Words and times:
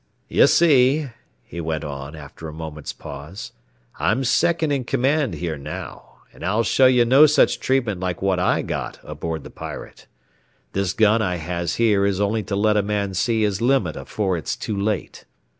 "Ye 0.27 0.47
see," 0.47 1.09
he 1.43 1.61
went 1.61 1.83
on, 1.83 2.15
after 2.15 2.47
a 2.47 2.53
moment's 2.53 2.91
pause, 2.91 3.51
"I'm 3.99 4.23
second 4.23 4.71
in 4.71 4.83
command 4.83 5.35
here 5.35 5.59
now, 5.59 6.21
and 6.33 6.43
I'll 6.43 6.63
show 6.63 6.87
you 6.87 7.05
no 7.05 7.27
such 7.27 7.59
treatment 7.59 7.99
like 7.99 8.19
what 8.19 8.39
I 8.39 8.63
got 8.63 8.97
aboard 9.03 9.43
the 9.43 9.51
Pirate. 9.51 10.07
This 10.73 10.93
gun 10.93 11.21
I 11.21 11.35
has 11.35 11.75
here 11.75 12.03
is 12.03 12.19
only 12.19 12.41
to 12.45 12.55
let 12.55 12.77
a 12.77 12.81
man 12.81 13.13
see 13.13 13.43
his 13.43 13.61
limit 13.61 13.95
afore 13.95 14.37
it's 14.37 14.55
too 14.55 14.75
late. 14.75 15.25